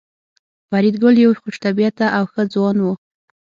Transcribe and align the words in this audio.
فریدګل 0.69 1.15
یو 1.23 1.31
خوش 1.41 1.55
طبیعته 1.65 2.05
او 2.17 2.23
ښه 2.31 2.43
ځوان 2.53 2.77
و 2.81 2.85